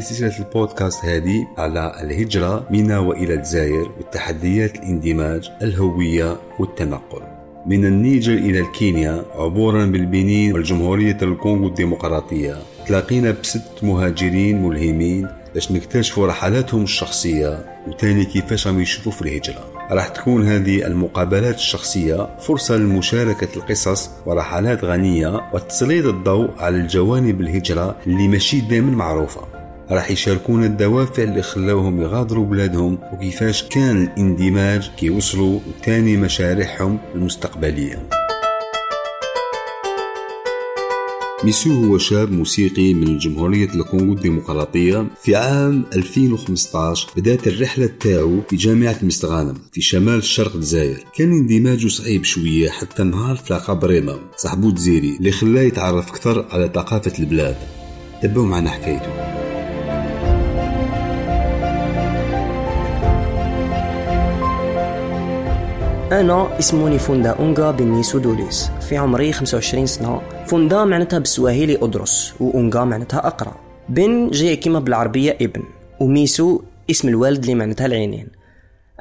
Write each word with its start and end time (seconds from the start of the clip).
في 0.00 0.06
سلسلة 0.06 0.46
البودكاست 0.46 1.04
هذه 1.04 1.46
على 1.58 1.92
الهجرة 2.02 2.66
من 2.70 2.92
وإلى 2.92 3.34
الجزائر 3.34 3.90
وتحديات 3.98 4.76
الاندماج 4.76 5.50
الهوية 5.62 6.36
والتنقل. 6.58 7.22
من 7.66 7.84
النيجر 7.84 8.32
إلى 8.32 8.60
الكينيا 8.60 9.24
عبورا 9.34 9.84
بالبنين 9.86 10.52
والجمهورية 10.52 11.16
الكونغو 11.22 11.68
الديمقراطية. 11.68 12.58
تلاقينا 12.86 13.30
بست 13.30 13.62
مهاجرين 13.82 14.62
ملهمين 14.62 15.28
باش 15.54 15.72
نكتشفوا 15.72 16.26
رحلاتهم 16.26 16.82
الشخصية 16.82 17.64
وتاني 17.88 18.24
كيفاش 18.24 18.66
عم 18.66 18.80
يشوفوا 18.80 19.12
في 19.12 19.22
الهجرة. 19.22 19.64
راح 19.90 20.08
تكون 20.08 20.46
هذه 20.46 20.86
المقابلات 20.86 21.54
الشخصية 21.54 22.38
فرصة 22.38 22.76
لمشاركة 22.76 23.48
القصص 23.56 24.10
ورحلات 24.26 24.84
غنية 24.84 25.50
وتسليط 25.54 26.06
الضوء 26.06 26.50
على 26.58 26.76
الجوانب 26.76 27.40
الهجرة 27.40 27.96
اللي 28.06 28.28
ماشي 28.28 28.60
دائما 28.60 28.90
معروفة. 28.90 29.59
راح 29.90 30.10
يشاركون 30.10 30.64
الدوافع 30.64 31.22
اللي 31.22 31.42
خلاوهم 31.42 32.00
يغادروا 32.00 32.46
بلادهم 32.46 32.98
وكيفاش 33.12 33.62
كان 33.62 34.02
الاندماج 34.02 34.90
كي 34.96 35.10
وصلوا 35.10 35.60
لتاني 35.78 36.16
مشاريعهم 36.16 36.98
المستقبلية. 37.14 38.08
ميسو 41.44 41.84
هو 41.84 41.98
شاب 41.98 42.32
موسيقي 42.32 42.94
من 42.94 43.18
جمهورية 43.18 43.68
الكونغو 43.74 44.12
الديمقراطية. 44.12 45.06
في 45.22 45.36
عام 45.36 45.84
2015 45.96 47.08
بدأت 47.16 47.46
الرحلة 47.46 47.90
تاعو 48.00 48.40
في 48.50 48.56
جامعة 48.56 48.96
مستغانم 49.02 49.54
في 49.72 49.80
شمال 49.80 50.24
شرق 50.24 50.54
الجزائر. 50.54 51.04
كان 51.16 51.32
اندماجه 51.32 51.88
صعيب 51.88 52.24
شوية 52.24 52.70
حتى 52.70 53.02
نهار 53.02 53.36
تلاقى 53.36 53.78
بريمة 53.78 54.18
صاحبو 54.36 54.70
تزيري 54.70 55.16
اللي 55.16 55.30
خلاه 55.30 55.62
يتعرف 55.62 56.08
أكثر 56.08 56.46
على 56.50 56.70
ثقافة 56.74 57.12
البلاد. 57.18 57.56
تبعوا 58.22 58.46
معنا 58.46 58.70
حكايته. 58.70 59.29
أنا 66.12 66.58
اسموني 66.58 66.98
فوندا 66.98 67.30
أونغا 67.30 67.70
بن 67.70 68.02
سودوليس 68.02 68.70
في 68.88 68.96
عمري 68.96 69.32
25 69.32 69.86
سنة. 69.86 70.20
فوندا 70.46 70.84
معناتها 70.84 71.18
بالسواهيلي 71.18 71.78
أدرس 71.82 72.34
وأونغا 72.40 72.84
معناتها 72.84 73.26
أقرأ. 73.26 73.54
بن 73.88 74.30
جاي 74.30 74.56
كيما 74.56 74.78
بالعربية 74.78 75.38
ابن 75.40 75.62
وميسو 76.00 76.60
اسم 76.90 77.08
الوالد 77.08 77.42
اللي 77.42 77.54
معناتها 77.54 77.86
العينين. 77.86 78.28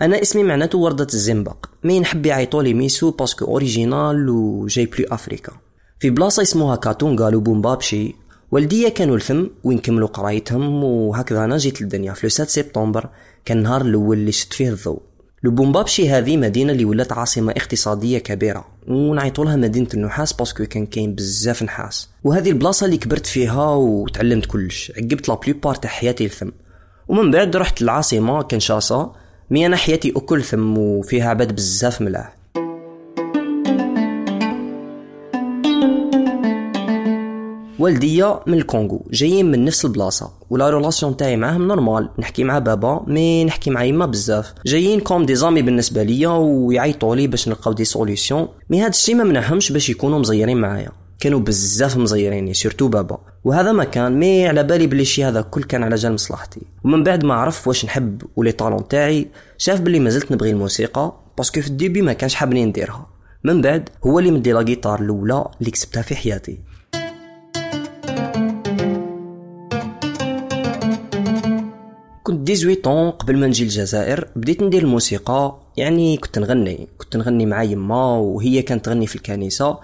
أنا 0.01 0.21
اسمي 0.21 0.43
معناته 0.43 0.77
وردة 0.77 1.07
الزنبق. 1.13 1.65
mais 1.83 1.99
نحب 1.99 2.25
يعيطولي 2.25 2.73
ميسو 2.73 3.11
parce 3.11 3.32
que 3.32 3.45
original 3.45 4.29
وجاي 4.29 4.85
plus 4.85 5.05
africain. 5.11 5.53
في 5.99 6.09
بلاصة 6.09 6.41
اسمها 6.41 6.75
كاتونغا 6.75 7.29
لبومبابشي 7.29 8.15
والديا 8.51 8.89
كانوا 8.89 9.15
الثم 9.15 9.49
وين 9.63 9.77
كملوا 9.77 10.07
قرايتهم 10.07 10.83
وهكذا 10.83 11.43
أنا 11.43 11.57
جيت 11.57 11.81
للدنيا. 11.81 12.13
في 12.13 12.29
7 12.29 12.47
سبتمبر 12.47 13.09
كان 13.45 13.57
النهار 13.57 13.81
الأول 13.81 14.17
اللي 14.17 14.31
شت 14.31 14.53
فيه 14.53 14.69
الضوء. 14.69 15.08
لوبومبابشي 15.43 16.09
هذه 16.09 16.37
مدينه 16.37 16.71
اللي 16.71 16.85
ولات 16.85 17.11
عاصمه 17.11 17.51
اقتصاديه 17.51 18.17
كبيره 18.17 18.65
ونعيطوا 18.87 19.45
لها 19.45 19.55
مدينه 19.55 19.87
النحاس 19.93 20.33
parce 20.33 20.53
que 20.53 20.65
كان 20.65 20.85
كاين 20.85 21.15
بزاف 21.15 21.63
نحاس 21.63 22.09
وهذه 22.23 22.49
البلاصه 22.49 22.85
اللي 22.85 22.97
كبرت 22.97 23.25
فيها 23.25 23.69
وتعلمت 23.69 24.45
كلش 24.45 24.91
عقبت 24.97 25.29
la 25.29 25.35
plupart 25.35 25.75
تاع 25.75 25.89
حياتي 25.89 26.25
الثم 26.25 26.49
ومن 27.07 27.31
بعد 27.31 27.55
رحت 27.55 27.81
للعاصمه 27.81 28.41
كنشاسا 28.41 29.15
mais 29.49 29.65
أنا 29.65 29.77
حياتي 29.77 30.13
كل 30.15 30.43
ثم 30.43 30.77
وفيها 30.77 31.29
عباد 31.29 31.55
بزاف 31.55 32.01
ملاح 32.01 32.38
والديا 37.89 38.39
من 38.47 38.53
الكونغو 38.53 39.05
جايين 39.11 39.51
من 39.51 39.65
نفس 39.65 39.85
البلاصة 39.85 40.31
و 40.49 40.56
la 40.56 40.69
relation 40.69 41.17
تاعي 41.17 41.37
معاهم 41.37 41.67
normal 41.67 42.09
نحكي 42.19 42.43
مع 42.43 42.59
بابا 42.59 43.03
mais 43.07 43.45
نحكي 43.45 43.69
مع 43.69 43.83
يما 43.83 44.05
بزاف. 44.05 44.53
جايين 44.65 44.99
comme 44.99 45.25
des 45.25 45.35
amis 45.35 45.61
بالنسبة 45.61 46.03
ليا 46.03 46.29
ويعيطوا 46.29 47.15
لي 47.15 47.27
باش 47.27 47.47
نلقاو 47.47 47.73
des 47.73 47.85
solutions 47.85 48.47
mais 48.69 48.81
هاد 48.81 48.89
الشيء 48.89 49.15
ما 49.15 49.23
منعهمش 49.23 49.71
باش 49.71 49.89
يكونوا 49.89 50.19
مزيرين 50.19 50.57
معايا. 50.57 50.91
كانوا 51.19 51.39
بزاف 51.39 51.97
مزيريني 51.97 52.53
surtout 52.53 52.87
بابا. 52.87 53.17
وهذا 53.43 53.71
ما 53.71 53.83
كان 53.83 54.19
mais 54.19 54.47
على 54.47 54.63
بالي 54.63 54.87
بلي 54.87 55.01
الشيء 55.01 55.27
هذا 55.27 55.41
كل 55.41 55.63
كان 55.63 55.83
على 55.83 55.95
جال 55.95 56.13
مصلحتي. 56.13 56.61
ومن 56.83 57.03
بعد 57.03 57.25
ما 57.25 57.33
عرف 57.33 57.67
واش 57.67 57.85
نحب 57.85 58.21
و 58.35 58.39
les 58.39 58.51
talents 58.51 58.87
تاعي 58.87 59.27
شاف 59.57 59.81
بلي 59.81 59.99
مازلت 59.99 60.31
نبغي 60.31 60.51
الموسيقى 60.51 61.13
parce 61.37 61.52
que 61.52 61.61
في 61.61 61.67
ال 61.67 61.73
début 61.73 62.01
ما 62.01 62.13
كانش 62.13 62.35
حابني 62.35 62.65
نديرها. 62.65 63.07
من 63.43 63.61
بعد 63.61 63.89
هو 64.05 64.19
اللي 64.19 64.31
مدي 64.31 64.51
لا 64.51 64.61
الأولى 64.85 65.45
اللي 65.59 65.71
كسبتها 65.71 66.01
في 66.01 66.15
حياتي. 66.15 66.68
18 72.55 72.81
طون 72.81 73.09
قبل 73.11 73.37
ما 73.37 73.47
نجي 73.47 73.63
الجزائر 73.63 74.27
بديت 74.35 74.63
ندير 74.63 74.81
الموسيقى. 74.81 75.57
يعني 75.77 76.17
كنت 76.17 76.39
نغني 76.39 76.87
كنت 76.97 77.17
نغني 77.17 77.45
مع 77.45 77.63
يما 77.63 78.05
وهي 78.17 78.61
كانت 78.61 78.85
تغني 78.85 79.07
في 79.07 79.15
الكنيسة 79.15 79.77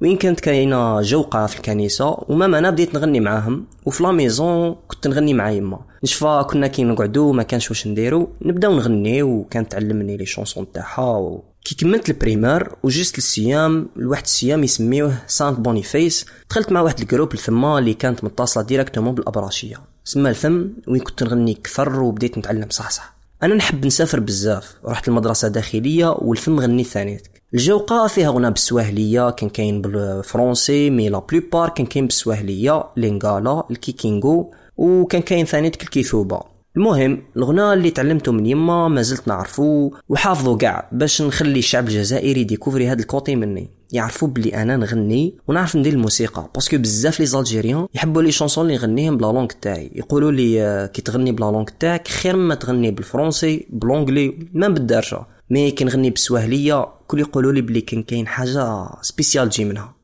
وين 0.00 0.16
كانت 0.16 0.40
كاينة 0.40 1.00
جوقة 1.02 1.46
في 1.46 1.56
الكنيسة 1.56 2.24
وماما 2.28 2.58
أنا 2.58 2.70
بديت 2.70 2.94
نغني 2.94 3.20
معاهم. 3.20 3.66
وفي 3.86 4.02
la 4.02 4.12
maison 4.12 4.76
كنت 4.88 5.08
نغني 5.08 5.34
مع 5.34 5.50
يما. 5.50 5.80
نشفى 6.04 6.44
كنا 6.50 6.66
كي 6.66 6.84
نقعدو 6.84 7.32
ما 7.32 7.42
كانش 7.42 7.70
واش 7.70 7.86
نديرو 7.86 8.28
نبداو 8.42 8.72
نغني 8.72 9.22
وكانت 9.22 9.72
تعلمني 9.72 10.16
les 10.16 10.26
chansons 10.26 10.72
تاعها 10.72 11.42
كي 11.64 11.74
كملت 11.74 12.10
ال 12.10 12.16
primaire 12.16 12.68
وجيت 12.82 13.18
لل 13.18 13.46
CEM 13.46 13.88
لواحد 13.96 14.22
ال 14.22 14.32
CEM 14.32 14.64
يسميوه 14.64 15.14
سانت 15.26 15.60
بونيفيس 15.60 16.26
دخلت 16.50 16.72
مع 16.72 16.80
واحد 16.80 17.00
ال 17.00 17.05
groupe 17.05 17.34
الثما 17.34 17.78
اللي 17.78 17.94
كانت 17.94 18.24
متصلة 18.24 18.64
directement 18.64 19.14
بالأبراشية. 19.14 19.97
سما 20.08 20.30
الثم 20.30 20.70
وين 20.86 21.00
كنت 21.00 21.22
نغني 21.22 21.54
كثر 21.54 22.00
وبديت 22.00 22.38
نتعلم 22.38 22.66
صح 22.70 22.90
صح 22.90 23.16
أنا 23.42 23.54
نحب 23.54 23.86
نسافر 23.86 24.20
بزاف 24.20 24.76
رحت 24.84 25.08
المدرسة 25.08 25.48
داخلية 25.48 26.16
والثم 26.18 26.60
غنيت 26.60 26.84
ثاني 26.84 27.28
الجوقة 27.54 28.06
فيها 28.06 28.30
غنى 28.30 28.50
بالسواهلية 28.50 29.30
كان 29.30 29.48
كاين 29.48 29.82
بال 29.82 30.04
français 30.04 30.90
mais 30.90 31.08
la 31.08 31.18
plupart 31.18 31.68
كان 31.68 31.86
كاين 31.86 32.06
بالسواهلية 32.06 32.84
لينغالا 32.96 33.66
الكيكينغو 33.70 34.54
وكان 34.76 35.22
كاين 35.22 35.44
ثاني 35.44 35.68
الكيلوبا. 35.68 36.40
المهم 36.76 37.22
الغناء 37.36 37.74
اللي 37.74 37.90
تعلمته 37.90 38.32
من 38.32 38.46
يما 38.46 38.88
ما 38.88 39.02
زلت 39.02 39.28
نعرفو 39.28 39.90
وحافظو 40.08 40.56
كاع 40.56 40.88
باش 40.92 41.22
نخلي 41.22 41.58
الشعب 41.58 41.88
الجزائري 41.88 42.44
découvrir 42.44 42.86
هاد 42.86 42.98
ال 42.98 43.06
côté 43.06 43.36
مني. 43.36 43.77
يعرفوا 43.92 44.28
بلي 44.28 44.62
أنا 44.62 44.76
نغني 44.76 45.34
ونعرف 45.48 45.76
ندير 45.76 45.92
الموسيقى. 45.92 46.50
parce 46.54 46.69
que 46.69 46.78
بزاف 46.78 47.20
les 47.20 47.26
Algériens 47.26 47.86
يحبوا 47.94 48.22
les 48.22 48.32
chansons 48.32 48.66
اللي 48.66 48.76
نغنيهم 48.76 49.16
ب 49.16 49.19
la 49.19 49.26
langue 49.26 49.46
تاعي. 49.62 49.90
يقولوا 49.94 50.32
لي 50.32 50.62
آه، 50.62 50.86
كي 50.86 51.02
تغني 51.02 51.32
ب 51.32 51.37
la 51.37 51.46
langue 51.46 51.66
تاعك 51.80 52.08
خير 52.08 52.36
ما 52.36 52.54
تغني 52.54 52.90
بال 52.90 53.05
français 53.05 53.66
ب 53.70 53.78
l'anglais 53.78 54.48
ما 54.52 54.68
بالدارجة. 54.68 55.20
mais 55.50 55.70
كي 55.70 55.84
نغني 55.84 56.10
بالسواهليه 56.10 56.88
كل 57.06 57.20
يقولوا 57.20 57.52
لي 57.52 57.60
بلي 57.60 57.80
كان 57.80 58.02
كاين 58.02 58.26
حاجة 58.26 58.88
spéciale 59.02 59.48
تجي 59.48 59.64
منها. 59.64 59.94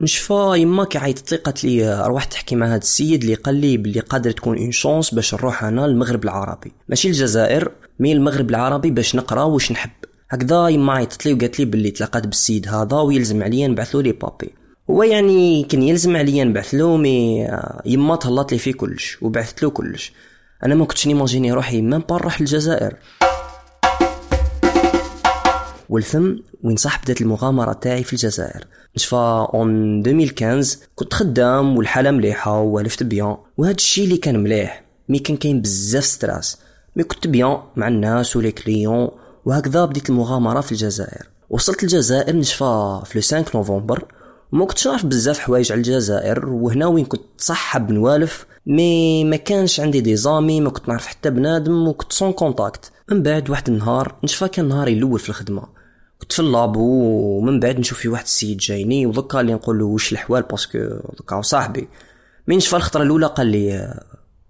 نشفى 0.00 0.52
يما 0.56 0.84
كي 0.84 0.98
عيطت 0.98 1.32
لي 1.32 1.38
قالت 1.38 1.64
لي 1.64 1.86
آه، 1.88 2.06
روح 2.06 2.24
تحكي 2.24 2.56
مع 2.56 2.66
هذا 2.66 2.76
السيد 2.76 3.22
اللي 3.22 3.34
قال 3.34 3.54
لي 3.54 3.76
بلي 3.76 4.00
قادر 4.00 4.30
تكون 4.30 4.58
une 4.58 4.72
chance 4.72 5.14
باش 5.14 5.34
نروح 5.34 5.64
أنا 5.64 5.86
للمغرب 5.86 6.24
العربي. 6.24 6.72
ماشي 6.88 7.08
الجزائر 7.08 7.72
mais 8.00 8.12
المغرب 8.12 8.50
العربي 8.50 8.90
باش 8.90 9.16
نقرا 9.16 9.42
واش 9.42 9.72
نحب. 9.72 9.90
هكذا 10.32 10.68
يما 10.68 10.92
عيطت 10.92 11.26
لي 11.26 11.32
وقالت 11.32 11.58
لي 11.58 11.64
باللي 11.64 11.90
تلاقات 11.90 12.26
بالسيد 12.26 12.68
هذا 12.68 12.96
ويلزم 12.96 13.42
عليا 13.42 13.68
نبعث 13.68 13.96
les 13.96 14.12
papiers. 14.12 14.50
هو 14.90 15.02
يعني 15.02 15.64
كان 15.64 15.82
يلزم 15.82 16.16
عليا 16.16 16.44
نبعث 16.44 16.74
له 16.74 16.96
mais 16.96 17.46
آه، 17.46 17.82
يما 17.86 18.16
تهلط 18.16 18.52
لي 18.52 18.58
فيه 18.58 18.72
كلش 18.72 19.22
وبعثت 19.22 19.62
له 19.62 19.70
كلش. 19.70 20.12
أنا 20.64 20.74
ما 20.74 20.84
كنتش 20.84 21.06
ن 21.06 21.11
imaginer 21.11 21.52
روحي 21.52 21.82
même 21.82 21.98
pas 22.00 22.16
نروح 22.16 22.40
للجزائر. 22.40 22.96
والثم 25.88 26.34
وين 26.62 26.76
صح 26.76 27.02
بدات 27.02 27.20
المغامرة 27.20 27.72
تاعي 27.72 28.04
في 28.04 28.12
الجزائر. 28.12 28.66
نشفى 28.96 29.46
en 29.54 29.98
2015 29.98 30.78
كنت 30.94 31.14
خدام 31.14 31.76
والحالة 31.76 32.10
مليحة 32.10 32.60
والفت 32.60 33.02
bien. 33.02 33.36
وهذا 33.56 33.74
الشيء 33.74 34.04
اللي 34.04 34.16
كان 34.16 34.42
مليح 34.42 34.84
mais 35.08 35.18
كان 35.18 35.36
كاين 35.36 35.60
بزاف 35.60 36.04
stress. 36.04 36.58
mais 36.96 37.04
كنت 37.04 37.26
bien 37.26 37.58
مع 37.76 37.88
الناس 37.88 38.36
و 38.36 38.40
les 38.40 38.52
clients. 38.52 39.21
وهكذا 39.44 39.84
بديت 39.84 40.10
المغامرة 40.10 40.60
في 40.60 40.72
الجزائر. 40.72 41.28
وصلت 41.50 41.82
الجزائر 41.82 42.36
نشفى 42.36 43.02
في 43.04 43.18
le 43.18 43.22
5 43.22 43.44
نوفمبر. 43.54 44.04
وما 44.52 44.64
كنتش 44.64 44.88
نعرف 44.88 45.06
بزاف 45.06 45.38
حوايج 45.38 45.72
على 45.72 45.78
الجزائر 45.78 46.48
وهنا 46.48 46.86
وين 46.86 47.04
كنت 47.04 47.22
صح 47.38 47.76
نوالف 47.76 48.46
mais 48.66 49.24
ما 49.24 49.36
كانش 49.36 49.80
عندي 49.80 50.00
des 50.00 50.16
amis 50.16 50.60
ما 50.60 50.70
كنت 50.70 50.88
نعرف 50.88 51.06
حتى 51.06 51.30
بنادم 51.30 51.88
وكنت 51.88 52.12
sans 52.12 52.32
contact 52.32 52.92
من 53.10 53.22
بعد 53.22 53.50
واحد 53.50 53.68
النهار 53.68 54.16
نشفى 54.24 54.48
كان 54.48 54.68
نهاري 54.68 54.92
الأول 54.92 55.18
في 55.18 55.28
الخدمة. 55.28 55.62
كنت 56.20 56.32
في 56.32 56.40
ال 56.40 56.48
labo 56.48 56.80
ومن 57.38 57.60
بعد 57.60 57.78
نشوف 57.78 57.98
في 57.98 58.08
واحد 58.08 58.24
السيد 58.24 58.56
جايني 58.56 59.06
وذكا 59.06 59.40
اللي 59.40 59.54
نقول 59.54 59.78
له 59.78 59.84
واش 59.84 60.12
الحوال 60.12 60.42
parce 60.42 60.65
que 60.65 60.78
ذكا 61.18 61.42
صاحبي. 61.42 61.88
من 62.46 62.60
شفى 62.60 62.76
الخطرة 62.76 63.02
الأولى 63.02 63.26
قال 63.26 63.46
لي 63.46 63.94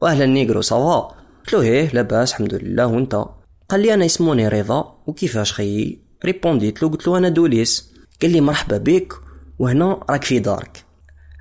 أهلا 0.02 0.26
negro 0.26 0.60
ça 0.60 0.82
va؟ 0.82 1.14
قلت 1.44 1.52
له 1.52 1.60
إيه 1.62 1.94
لاباس 1.94 2.30
الحمد 2.30 2.54
لله 2.54 2.86
وأنت؟ 2.86 3.24
قال 3.72 3.80
لي 3.80 3.94
أنا 3.94 4.04
اسموني 4.04 4.48
رضا 4.48 4.94
وكيفاش 5.06 5.52
خيي 5.52 5.98
répondi 6.24 6.75
ت 6.75 6.82
له 6.82 6.88
قلت 6.88 7.06
له 7.08 7.18
أنا 7.18 7.28
دوليس. 7.28 7.92
قال 8.22 8.30
لي 8.30 8.40
مرحبا 8.40 8.78
بك 8.78 9.12
وهنا 9.58 10.00
راك 10.10 10.24
في 10.24 10.38
دارك. 10.38 10.84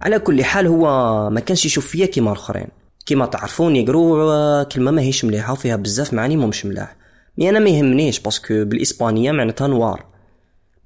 على 0.02 0.20
كل 0.20 0.44
حال 0.44 0.68
هو 0.68 0.86
ما 1.30 1.40
كانش 1.40 1.66
يشوف 1.66 1.88
فيا 1.88 2.06
كيما 2.06 2.32
الأخرين. 2.32 2.68
كيما 3.06 3.26
تعرفون 3.26 3.76
يقرو 3.76 4.66
كلمة 4.66 4.92
ماهيش 4.92 5.26
مليحة 5.26 5.54
وفيها 5.54 5.76
بزاف 5.76 6.14
معاني 6.14 6.38
مش 6.38 6.66
ملاح. 6.66 6.96
mais 7.38 7.50
أنا 7.50 7.60
ما 7.60 7.70
يهمنيش 7.70 8.20
parce 8.20 8.49
que 8.49 8.66
بالإسبانية 8.66 9.32
معناتها 9.32 9.68
noir. 9.68 10.06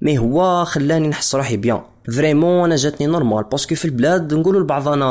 mais 0.00 0.18
هو 0.18 0.64
خلاني 0.64 1.08
نحس 1.08 1.34
روحي 1.34 1.56
bien. 1.56 1.82
vraiment 2.16 2.64
أنا 2.64 2.76
جاتني 2.76 3.06
normal 3.06 3.44
parce 3.44 3.63
que 3.63 3.74
في 3.74 3.84
البلاد 3.84 4.34
نقولوا 4.34 4.60
لبعضنا 4.60 5.06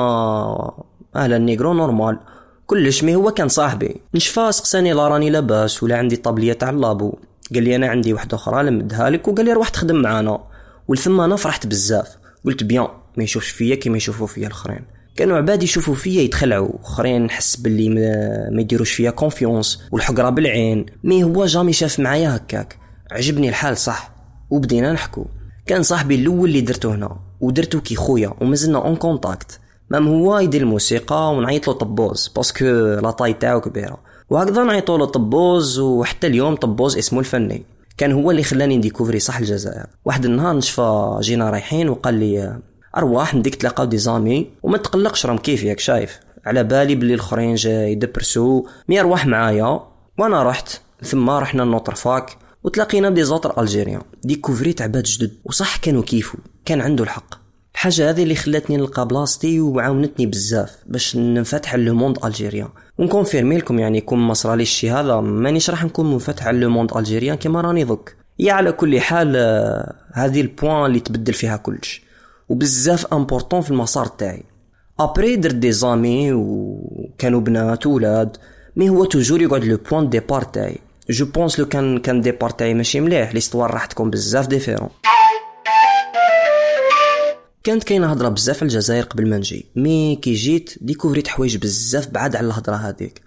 أهلا 1.16 1.38
negro 1.38 1.74
normal 1.74 2.20
كلش 2.66 3.04
mais 3.04 3.16
هو 3.16 3.32
كان 3.32 3.48
صاحبي. 3.48 3.96
نشفى 4.16 4.52
سقساني 4.52 4.94
لا 4.94 5.08
راني 5.08 5.30
لاباس 5.30 5.84
ولا 5.84 5.98
عندي 5.98 6.16
tablier 6.16 6.54
تاع 6.54 6.70
ال 6.70 6.77
labo. 6.77 7.14
قال 7.54 7.64
لي 7.64 7.76
أنا 7.76 7.88
عندي 7.88 8.14
واحدة 8.14 8.38
أخرى 8.38 8.64
لمدها 8.64 9.10
لك 9.10 9.28
وقال 9.28 9.46
لي 9.46 9.54
روح 9.54 9.70
تخدم 9.70 10.02
معانا. 10.02 10.44
ولثم 10.88 11.22
أنا 11.22 11.36
فرحت 11.36 11.68
بزاف. 11.68 12.08
قلت 12.46 12.64
bien 12.64 12.88
ما 13.18 13.24
يشوفش 13.24 13.50
فيا 13.50 13.76
كيما 13.76 13.98
يشوفوا 13.98 14.28
فيا 14.28 14.48
الأخرين. 14.48 14.86
كانوا 15.16 15.38
عباد 15.38 15.64
يشوفوا 15.64 15.96
فيا 15.96 16.22
يتخلعوا. 16.22 16.80
أخرين 16.84 17.26
نحس 17.26 17.56
باللي 17.56 17.90
ما 18.52 18.62
يديروش 18.62 18.92
فيا 18.92 19.10
confiance 19.10 19.84
والحقرة 19.92 20.30
بالعين. 20.30 20.86
mais 21.04 21.24
هو 21.24 21.46
jamais 21.46 21.74
شاف 21.74 22.00
معايا 22.00 22.36
هكاك. 22.36 22.78
عجبني 23.12 23.50
الحال 23.50 23.78
صح. 23.78 24.12
وبدينا 24.50 24.94
نحكو. 24.94 25.26
كان 25.66 25.84
صاحبي 25.84 26.16
الأول 26.16 26.50
اللي 26.50 26.62
درتو 26.62 26.90
هنا. 26.90 27.20
ودرتو 27.42 27.82
كي 27.82 27.96
خويا 27.96 28.34
ومازلنا 28.42 28.78
en 28.78 28.96
contact 28.96 29.60
même 29.90 30.08
هو 30.08 30.40
يدير 30.40 30.62
الموسيقى 30.62 31.34
ونعيط 31.36 31.68
له 31.68 31.74
طبوز 31.74 32.32
parce 32.36 32.54
que 32.54 32.66
la 33.04 33.12
taille 33.12 33.34
تاعو 33.34 33.62
كبيرة. 33.62 33.98
وهكذا 34.30 34.64
نعيطوا 34.64 34.98
له 34.98 35.06
طبوز 35.06 35.80
وحتى 35.80 36.28
اليوم 36.28 36.56
طبوز 36.56 36.98
اسمه 36.98 37.20
الفني. 37.20 37.66
كان 37.98 38.12
هو 38.12 38.32
اللي 38.32 38.44
خلاني 38.44 38.78
ن 38.78 38.82
découvrir 38.82 39.20
صح 39.20 39.38
الجزائر. 39.38 39.86
واحد 40.06 40.26
النهار 40.26 40.56
نشفى 40.56 41.18
جينا 41.22 41.50
رايحين 41.50 41.90
وقال 41.90 42.14
لي 42.14 42.60
أرواح 42.98 43.36
نديك 43.36 43.56
تلاقاو 43.56 43.86
des 43.86 43.98
amis. 43.98 44.52
وما 44.64 44.78
تقلقش 44.78 45.26
راهم 45.26 45.38
كيف 45.38 45.64
ياك 45.64 45.80
شايف. 45.80 46.20
على 46.46 46.64
بالي 46.64 46.96
بلي 46.96 47.14
الاخرين 47.14 47.56
جاي 47.56 47.92
يدبرسو 47.92 48.66
مي 48.90 49.00
أرواح 49.00 49.26
معايا. 49.26 49.80
وأنا 50.20 50.44
رحت 50.44 50.82
ثم 51.04 51.30
رحنا 51.30 51.64
نوتر 51.64 51.96
فاك 51.96 52.38
وتلاقينا 52.64 53.10
بدي 53.10 53.24
زوتر 53.24 53.62
ألجيريان. 53.62 54.02
ديكوفريت 54.24 54.82
عباد 54.82 55.04
جدد. 55.04 55.32
وصح 55.46 55.78
كانوا 55.78 56.04
كيفو. 56.04 56.38
كان 56.66 56.82
عنده 56.82 57.04
الحق. 57.04 57.45
الحاجة 57.75 58.10
هذه 58.10 58.24
اللي 58.24 58.36
خلاتني 58.36 58.77
نلقى 58.77 59.07
بلاصتي 59.07 59.60
وعاونتني 59.60 60.25
بزاف 60.25 60.77
باش 60.86 61.16
ننفتح 61.16 61.75
لو 61.75 61.95
موند 61.95 62.25
ألجيريان. 62.25 62.68
ونكونفيرمي 62.98 63.57
لكم 63.57 63.80
يعني 63.80 64.01
كون 64.01 64.19
ما 64.19 64.33
صراليش 64.33 64.69
الشي 64.69 64.92
هذا 64.92 65.19
مانيش 65.19 65.69
راح 65.69 65.83
نكون 65.86 66.12
منفتح 66.12 66.48
على 66.48 66.60
لو 66.60 66.69
موند 66.69 66.98
ألجيريان 66.98 67.38
كيما 67.38 67.62
راني 67.62 67.83
ذوك 67.83 68.13
يا 68.39 68.54
على 68.54 68.72
كل 68.72 69.01
حال 69.01 69.33
آه، 69.36 69.95
هذه 70.13 70.42
البوان 70.42 70.86
اللي 70.86 71.00
تبدل 71.00 71.33
فيها 71.33 71.57
كلش. 71.57 72.01
وبزاف 72.50 73.13
important 73.14 73.62
في 73.62 73.72
المسار 73.72 74.06
تاعي. 74.06 74.44
Après 75.00 75.36
درت 75.36 75.56
des 75.56 75.72
amis 75.72 76.34
وكانوا 76.33 77.39
بنات 77.39 77.86
وولاد 77.88 78.38
mais 78.76 78.90
هو 78.89 79.06
toujours 79.06 79.42
يقعد 79.42 79.63
le 79.64 79.78
point 79.92 80.10
départ 80.10 80.42
تاعي. 80.42 80.77
Je 81.10 81.26
pense 81.26 81.60
لو 81.60 81.66
كان 81.66 82.00
كان 82.00 82.22
départ 82.22 82.50
تاعي 82.50 82.74
ماشي 82.74 83.00
مليح 83.00 83.33
l'histoire 83.34 83.72
راح 83.72 83.86
تكون 83.86 84.10
بزاف 84.10 84.48
différent 84.48 84.90
كانت 87.66 87.84
كاينة 87.84 88.12
هضرة 88.12 88.30
بزاف 88.30 88.58
على 88.58 88.64
الجزائر 88.64 89.04
قبل 89.04 89.30
ما 89.30 89.38
نجي. 89.38 89.66
mais 89.76 90.16
كي 90.16 90.34
جيت 90.34 90.74
ديكوفريت 90.82 91.28
حوايج 91.28 91.58
بزاف 91.58 92.08
بعاد 92.08 92.36
على 92.36 92.48
الهضرة 92.48 92.76
هذيك. 92.76 93.22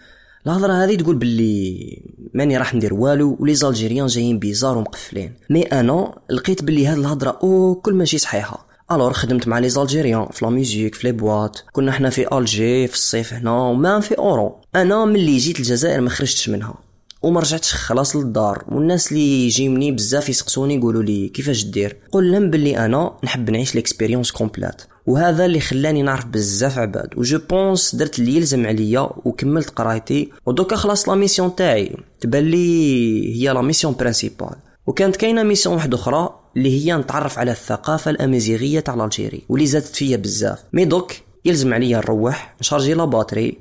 الهضرة 0.46 0.72
هذه 0.72 0.94
تقول 0.94 1.16
باللي 1.16 2.02
ماني 2.34 2.56
راح 2.56 2.74
ندير 2.74 2.94
والو 2.94 3.36
و 3.40 3.54
les 3.54 3.67
Algériens 3.67 4.06
جايين 4.06 4.38
bizarres 4.38 4.78
ومقفلين. 4.78 5.34
Mais 5.50 5.62
أنا 5.62 6.14
لقيت 6.30 6.62
باللي 6.62 6.86
هاد 6.86 6.98
الهضرة 6.98 7.38
أو 7.42 7.74
كل 7.74 7.94
ماشي 7.94 8.18
صحيحة. 8.18 8.66
Alors 8.92 9.12
خدمت 9.12 9.48
مع 9.48 9.58
les 9.58 9.68
Algériens 9.68 10.26
في 10.32 10.44
la 10.44 10.50
musique 10.50 10.94
في 10.94 11.06
les 11.06 11.12
boîtes. 11.12 11.64
كنا 11.72 11.92
حنا 11.92 12.10
في 12.10 12.38
ألجي 12.38 12.86
في 12.86 12.94
الصيف 12.94 13.32
هنا 13.32 13.52
وما 13.52 14.00
في 14.00 14.18
أورو. 14.18 14.60
أنا 14.76 15.04
ملي 15.04 15.36
جيت 15.36 15.58
الجزائر 15.58 16.00
ما 16.00 16.10
خرجتش 16.10 16.48
منها. 16.48 16.74
وما 17.22 17.40
رجعتش 17.40 17.74
خلاص 17.74 18.16
للدار. 18.16 18.64
والناس 18.68 19.12
اللي 19.12 19.46
يجيوني 19.46 19.92
بزاف 19.92 20.28
يسقسوني 20.28 20.74
يقولوا 20.74 21.02
لي 21.02 21.28
كيفاش 21.28 21.64
دير؟ 21.64 21.96
قول 22.12 22.32
لهم 22.32 22.50
باللي 22.50 22.78
أنا 22.84 23.12
نحب 23.24 23.50
نعيش 23.50 23.74
l'expérience 23.74 24.30
complète 24.30 24.82
وهذا 25.06 25.44
اللي 25.44 25.60
خلاني 25.60 26.02
نعرف 26.02 26.26
بزاف 26.26 26.78
عباد. 26.78 27.08
و 27.16 27.23
je 27.23 27.38
pense 27.50 27.94
درت 27.94 28.18
اللي 28.18 28.36
يلزم 28.36 28.66
عليا 28.66 29.00
وكملت 29.24 29.70
قرايتي. 29.70 30.32
ودوكا 30.46 30.76
خلاص 30.76 31.08
la 31.08 31.14
mission 31.14 31.54
تاعي. 31.54 31.96
تبان 32.20 32.44
لي 32.44 33.36
هي 33.36 33.52
la 33.52 33.62
mission 33.62 33.94
principale 33.94 34.56
وكانت 34.86 35.16
كاينة 35.16 35.42
mission 35.42 35.74
واحدة 35.74 35.96
أخرى 35.96 36.40
اللي 36.56 36.84
هي 36.86 36.96
نتعرف 36.96 37.38
على 37.38 37.50
الثقافة 37.50 38.10
الأمازيغية 38.10 38.80
تاع 38.80 39.04
l'Algérie 39.04 39.42
واللي 39.48 39.66
زادت 39.66 39.96
فيا 39.96 40.16
بزاف. 40.16 40.58
Mais 40.72 40.84
دوك 40.84 41.12
يلزم 41.44 41.74
عليا 41.74 41.98
نروح 41.98 42.56
نشارجي 42.60 42.94
la 42.94 43.04
batterie 43.04 43.58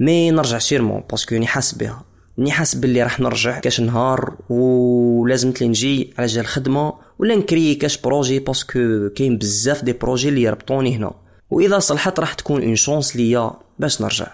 mais 0.00 0.30
نرجع 0.30 0.58
sûrement 0.58 1.04
parce 1.10 1.25
que 1.25 1.34
ني 1.34 1.46
حاس 1.46 1.74
بها. 1.74 2.07
ني 2.38 2.50
حاس 2.50 2.74
باللي 2.74 3.02
راح 3.02 3.20
نرجع 3.20 3.58
كاش 3.58 3.80
نهار 3.80 4.36
ولازم 4.48 5.52
لي 5.60 5.68
نجي 5.68 6.14
على 6.18 6.26
جال 6.26 6.40
الخدمه 6.40 6.94
ولا 7.18 7.36
نكري 7.36 7.74
كاش 7.74 8.00
projet 8.00 8.38
parce 8.38 8.82
que 8.82 9.08
كاين 9.16 9.38
بزاف 9.38 9.84
des 9.84 9.92
projets 9.92 10.28
اللي 10.28 10.42
يربطوني 10.42 10.96
هنا. 10.96 11.14
وإذا 11.50 11.78
صلحت 11.78 12.20
راح 12.20 12.34
تكون 12.34 12.62
une 12.62 12.76
chance 12.76 13.16
ليا 13.16 13.50
باش 13.78 14.02
نرجع. 14.02 14.26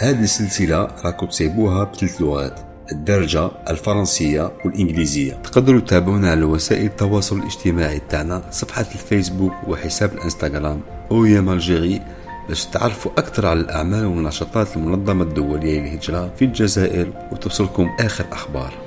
هذه 0.00 0.22
السلسلة 0.22 0.88
راكم 1.04 1.26
تسيبوها 1.26 1.84
بثلاث 1.84 2.20
لغات. 2.20 2.65
الدرجة 2.92 3.50
الفرنسية 3.70 4.52
والإنجليزية. 4.64 5.32
تقدروا 5.32 5.80
تتابعونا 5.80 6.30
على 6.30 6.44
وسائل 6.44 6.86
التواصل 6.86 7.38
الاجتماعي 7.38 8.00
تاعنا 8.08 8.42
صفحة 8.50 8.86
الفيسبوك 8.94 9.52
وحساب 9.68 10.12
الإنستغرام. 10.12 10.80
أويام 11.10 11.50
الجيري 11.50 12.00
باش 12.48 12.64
تعرفوا 12.64 13.12
أكثر 13.18 13.46
على 13.46 13.60
الأعمال 13.60 14.06
والنشاطات 14.06 14.76
المنظمة 14.76 15.24
الدولية 15.24 15.80
للهجرة 15.80 16.32
في 16.38 16.44
الجزائر 16.44 17.12
وتوصلكم 17.32 17.90
آخر 18.00 18.24
أخبار. 18.32 18.85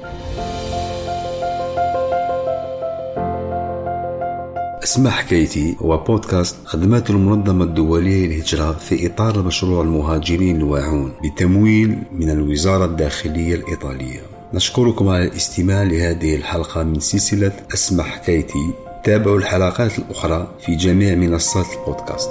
اسمع 4.83 5.09
حكايتي 5.09 5.75
هو 5.81 5.97
بودكاست 5.97 6.55
خدمات 6.65 7.09
المنظمة 7.09 7.65
الدولية 7.65 8.27
للهجرة 8.27 8.71
في 8.71 9.07
إطار 9.07 9.43
مشروع 9.43 9.81
المهاجرين 9.81 10.55
الواعون 10.55 11.13
بتمويل 11.23 11.97
من 12.11 12.29
الوزارة 12.29 12.85
الداخلية 12.85 13.55
الإيطالية. 13.55 14.21
نشكركم 14.53 15.09
على 15.09 15.23
الاستماع 15.23 15.83
لهذه 15.83 16.35
الحلقة 16.35 16.83
من 16.83 16.99
سلسلة 16.99 17.51
اسمع 17.73 18.03
حكايتي 18.03 18.73
تابعوا 19.03 19.37
الحلقات 19.37 19.99
الأخرى 19.99 20.47
في 20.65 20.75
جميع 20.75 21.15
منصات 21.15 21.65
البودكاست. 21.79 22.29